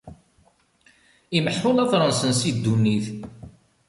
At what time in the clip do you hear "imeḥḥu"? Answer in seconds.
1.37-1.71